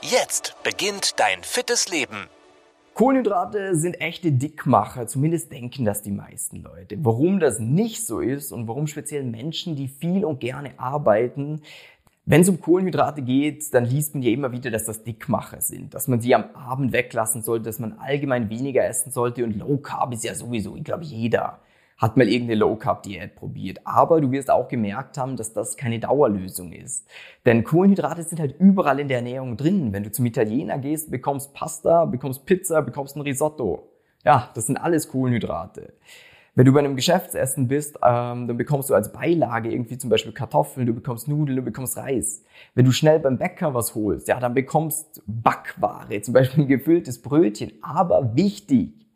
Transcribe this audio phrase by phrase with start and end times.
[0.00, 2.28] Jetzt beginnt dein fittes Leben.
[2.94, 6.96] Kohlenhydrate sind echte Dickmacher, zumindest denken das die meisten Leute.
[7.00, 11.62] Warum das nicht so ist und warum speziell Menschen, die viel und gerne arbeiten,
[12.26, 15.94] wenn es um Kohlenhydrate geht, dann liest man ja immer wieder, dass das Dickmacher sind,
[15.94, 19.78] dass man sie am Abend weglassen sollte, dass man allgemein weniger essen sollte und Low
[19.78, 21.58] Carb ist ja sowieso, ich glaube, jeder
[21.98, 23.80] hat mal irgendeine Low-Carb-Diät probiert.
[23.84, 27.06] Aber du wirst auch gemerkt haben, dass das keine Dauerlösung ist.
[27.44, 29.92] Denn Kohlenhydrate sind halt überall in der Ernährung drin.
[29.92, 33.90] Wenn du zum Italiener gehst, bekommst Pasta, bekommst Pizza, bekommst ein Risotto.
[34.24, 35.92] Ja, das sind alles Kohlenhydrate.
[36.54, 40.32] Wenn du bei einem Geschäftsessen bist, ähm, dann bekommst du als Beilage irgendwie zum Beispiel
[40.32, 42.42] Kartoffeln, du bekommst Nudeln, du bekommst Reis.
[42.74, 47.22] Wenn du schnell beim Bäcker was holst, ja, dann bekommst Backware, zum Beispiel ein gefülltes
[47.22, 47.72] Brötchen.
[47.80, 49.07] Aber wichtig,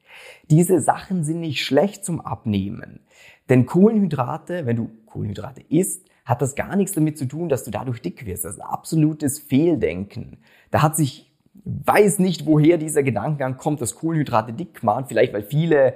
[0.51, 3.01] diese Sachen sind nicht schlecht zum Abnehmen.
[3.49, 7.71] Denn Kohlenhydrate, wenn du Kohlenhydrate isst, hat das gar nichts damit zu tun, dass du
[7.71, 8.45] dadurch dick wirst.
[8.45, 10.39] Das ist absolutes Fehldenken.
[10.71, 11.33] Da hat sich,
[11.65, 15.07] weiß nicht, woher dieser Gedankengang kommt, dass Kohlenhydrate dick machen.
[15.09, 15.95] Vielleicht, weil viele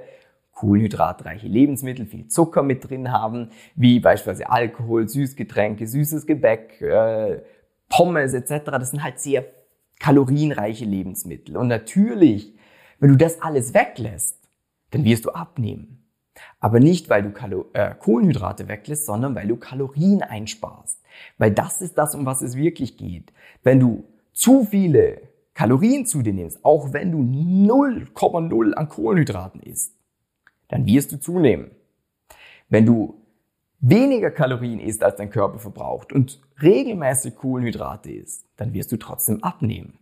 [0.57, 7.41] kohlenhydratreiche Lebensmittel viel Zucker mit drin haben, wie beispielsweise Alkohol, Süßgetränke, süßes Gebäck, äh,
[7.89, 8.65] Pommes etc.
[8.65, 9.45] Das sind halt sehr
[9.99, 11.57] kalorienreiche Lebensmittel.
[11.57, 12.55] Und natürlich,
[12.99, 14.37] wenn du das alles weglässt,
[14.91, 16.03] dann wirst du abnehmen.
[16.59, 21.01] Aber nicht, weil du Kalo äh, Kohlenhydrate weglässt, sondern weil du Kalorien einsparst.
[21.37, 23.33] Weil das ist das, um was es wirklich geht.
[23.63, 24.03] Wenn du
[24.33, 25.21] zu viele
[25.53, 29.95] Kalorien zu dir nimmst, auch wenn du 0,0 an Kohlenhydraten isst,
[30.67, 31.71] dann wirst du zunehmen.
[32.69, 33.15] Wenn du
[33.79, 39.43] weniger Kalorien isst, als dein Körper verbraucht und regelmäßig Kohlenhydrate isst, dann wirst du trotzdem
[39.43, 39.97] abnehmen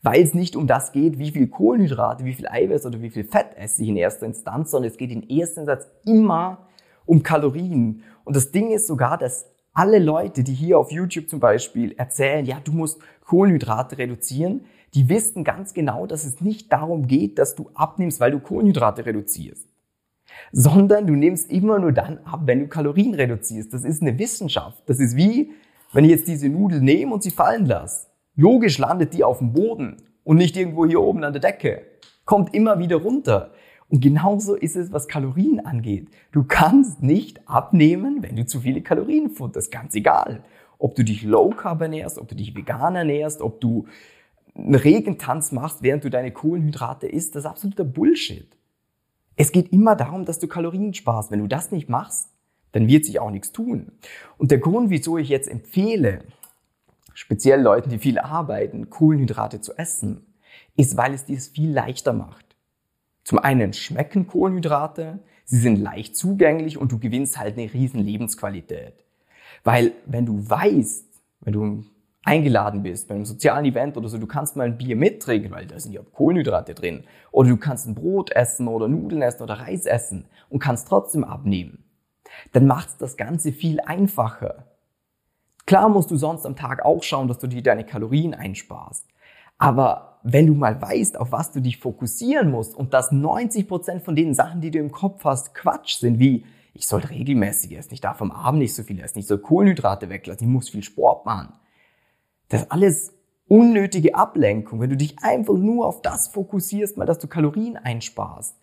[0.00, 3.24] weil es nicht um das geht, wie viel Kohlenhydrate, wie viel Eiweiß oder wie viel
[3.24, 6.66] Fett esse ich in erster Instanz, sondern es geht in erster Instanz immer
[7.04, 8.02] um Kalorien.
[8.24, 12.44] Und das Ding ist sogar, dass alle Leute, die hier auf YouTube zum Beispiel erzählen,
[12.44, 14.64] ja, du musst Kohlenhydrate reduzieren,
[14.94, 19.06] die wissen ganz genau, dass es nicht darum geht, dass du abnimmst, weil du Kohlenhydrate
[19.06, 19.66] reduzierst,
[20.52, 23.72] sondern du nimmst immer nur dann ab, wenn du Kalorien reduzierst.
[23.72, 24.82] Das ist eine Wissenschaft.
[24.86, 25.52] Das ist wie,
[25.92, 28.08] wenn ich jetzt diese Nudeln nehme und sie fallen lasse.
[28.34, 31.82] Logisch landet die auf dem Boden und nicht irgendwo hier oben an der Decke.
[32.24, 33.52] Kommt immer wieder runter.
[33.88, 36.08] Und genauso ist es, was Kalorien angeht.
[36.30, 39.70] Du kannst nicht abnehmen, wenn du zu viele Kalorien futterst.
[39.70, 40.42] Ganz egal.
[40.78, 43.86] Ob du dich low carb ernährst, ob du dich vegan ernährst, ob du
[44.54, 48.48] einen Regentanz machst, während du deine Kohlenhydrate isst, das ist absoluter Bullshit.
[49.36, 51.30] Es geht immer darum, dass du Kalorien sparst.
[51.30, 52.30] Wenn du das nicht machst,
[52.72, 53.92] dann wird sich auch nichts tun.
[54.38, 56.24] Und der Grund, wieso ich jetzt empfehle,
[57.14, 60.34] speziell Leuten, die viel arbeiten, Kohlenhydrate zu essen,
[60.76, 62.56] ist, weil es dies viel leichter macht.
[63.24, 68.94] Zum einen schmecken Kohlenhydrate, sie sind leicht zugänglich und du gewinnst halt eine riesen Lebensqualität.
[69.64, 71.06] Weil wenn du weißt,
[71.40, 71.84] wenn du
[72.24, 75.66] eingeladen bist bei einem sozialen Event oder so, du kannst mal ein Bier mittrinken, weil
[75.66, 77.04] da sind ja Kohlenhydrate drin.
[77.30, 81.24] Oder du kannst ein Brot essen oder Nudeln essen oder Reis essen und kannst trotzdem
[81.24, 81.84] abnehmen.
[82.52, 84.71] Dann macht das Ganze viel einfacher.
[85.72, 89.06] Klar musst du sonst am Tag auch schauen, dass du dir deine Kalorien einsparst.
[89.56, 94.02] Aber wenn du mal weißt, auf was du dich fokussieren musst und dass 90 Prozent
[94.02, 96.44] von den Sachen, die du im Kopf hast, Quatsch sind, wie
[96.74, 100.10] ich soll regelmäßig essen, ich darf am Abend nicht so viel essen, ich soll Kohlenhydrate
[100.10, 101.54] weglassen, ich muss viel Sport machen.
[102.50, 103.14] Das alles
[103.48, 108.58] unnötige Ablenkung, wenn du dich einfach nur auf das fokussierst, mal dass du Kalorien einsparst.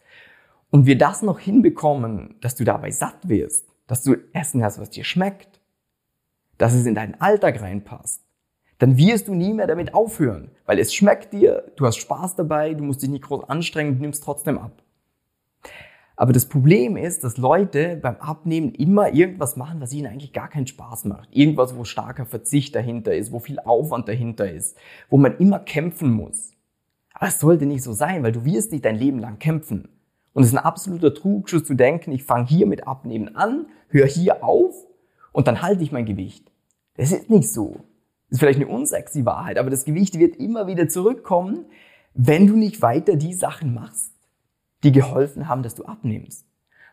[0.69, 4.91] Und wir das noch hinbekommen, dass du dabei satt wirst, dass du Essen hast, was
[4.91, 5.58] dir schmeckt,
[6.59, 8.21] dass es in deinen Alltag reinpasst,
[8.77, 12.75] dann wirst du nie mehr damit aufhören, weil es schmeckt dir, du hast Spaß dabei,
[12.75, 14.83] du musst dich nicht groß anstrengen, du nimmst trotzdem ab.
[16.15, 20.49] Aber das Problem ist, dass Leute beim Abnehmen immer irgendwas machen, was ihnen eigentlich gar
[20.49, 21.29] keinen Spaß macht.
[21.31, 24.77] Irgendwas, wo starker Verzicht dahinter ist, wo viel Aufwand dahinter ist,
[25.09, 26.51] wo man immer kämpfen muss.
[27.13, 29.87] Aber es sollte nicht so sein, weil du wirst nicht dein Leben lang kämpfen.
[30.33, 34.07] Und es ist ein absoluter Trugschuss zu denken, ich fange hier mit Abnehmen an, höre
[34.07, 34.75] hier auf
[35.31, 36.51] und dann halte ich mein Gewicht.
[36.99, 37.77] Das ist nicht so.
[38.27, 41.65] Das ist vielleicht eine unsexy Wahrheit, aber das Gewicht wird immer wieder zurückkommen,
[42.13, 44.11] wenn du nicht weiter die Sachen machst,
[44.83, 46.45] die geholfen haben, dass du abnimmst.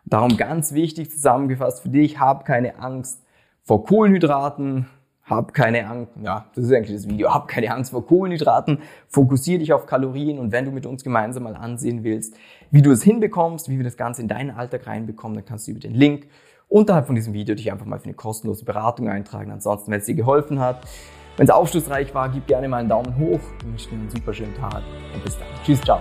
[0.04, 3.20] darum ganz wichtig zusammengefasst für dich, hab keine Angst
[3.64, 4.86] vor Kohlenhydraten,
[5.24, 8.78] hab keine Angst, ja, das ist eigentlich das Video, hab keine Angst vor Kohlenhydraten,
[9.08, 12.36] fokussiere dich auf Kalorien und wenn du mit uns gemeinsam mal ansehen willst,
[12.70, 15.72] wie du es hinbekommst, wie wir das Ganze in deinen Alltag reinbekommen, dann kannst du
[15.72, 16.28] über den Link
[16.68, 19.50] unterhalb von diesem Video dich einfach mal für eine kostenlose Beratung eintragen.
[19.50, 20.86] Ansonsten, wenn es dir geholfen hat,
[21.36, 23.40] wenn es aufschlussreich war, gib gerne mal einen Daumen hoch.
[23.60, 24.82] Ich wünsche dir einen super schönen Tag
[25.14, 25.48] und bis dann.
[25.64, 26.00] Tschüss, ciao.